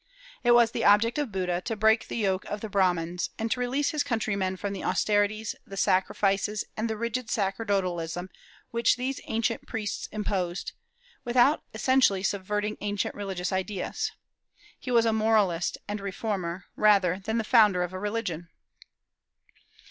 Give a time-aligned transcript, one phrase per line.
[0.43, 3.59] It was the object of Buddha to break the yoke of the Brahmans, and to
[3.59, 8.31] release his countrymen from the austerities, the sacrifices, and the rigid sacerdotalism
[8.71, 10.71] which these ancient priests imposed,
[11.23, 14.11] without essentially subverting ancient religious ideas.
[14.79, 18.49] He was a moralist and reformer, rather than the founder of a religion.